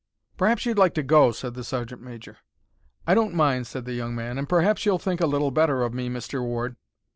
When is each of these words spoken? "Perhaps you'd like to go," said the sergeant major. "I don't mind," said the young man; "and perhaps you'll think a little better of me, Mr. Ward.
"Perhaps 0.35 0.65
you'd 0.65 0.79
like 0.79 0.95
to 0.95 1.03
go," 1.03 1.31
said 1.31 1.53
the 1.53 1.63
sergeant 1.63 2.01
major. 2.01 2.37
"I 3.05 3.13
don't 3.13 3.35
mind," 3.35 3.67
said 3.67 3.85
the 3.85 3.93
young 3.93 4.15
man; 4.15 4.39
"and 4.39 4.49
perhaps 4.49 4.83
you'll 4.83 4.97
think 4.97 5.21
a 5.21 5.27
little 5.27 5.51
better 5.51 5.83
of 5.83 5.93
me, 5.93 6.09
Mr. 6.09 6.41
Ward. 6.41 6.75